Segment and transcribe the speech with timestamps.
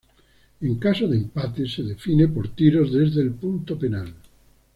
[0.61, 4.11] En caso de empate se define por tiros desde el punto penal.